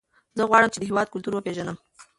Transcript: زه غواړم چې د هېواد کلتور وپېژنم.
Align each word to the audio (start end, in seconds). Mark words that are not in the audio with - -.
زه 0.37 0.43
غواړم 0.49 0.69
چې 0.73 0.79
د 0.79 0.83
هېواد 0.89 1.07
کلتور 1.13 1.33
وپېژنم. 1.33 1.77